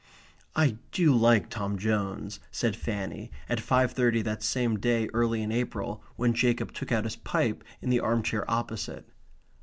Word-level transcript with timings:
"I 0.55 0.77
do 0.91 1.15
like 1.15 1.47
Tom 1.47 1.77
Jones," 1.77 2.39
said 2.49 2.75
Fanny, 2.75 3.29
at 3.47 3.59
five 3.59 3.91
thirty 3.91 4.23
that 4.23 4.41
same 4.41 4.79
day 4.79 5.07
early 5.13 5.43
in 5.43 5.51
April 5.51 6.03
when 6.15 6.33
Jacob 6.33 6.73
took 6.73 6.91
out 6.91 7.03
his 7.03 7.17
pipe 7.17 7.63
in 7.83 7.91
the 7.91 7.99
arm 7.99 8.23
chair 8.23 8.43
opposite. 8.49 9.07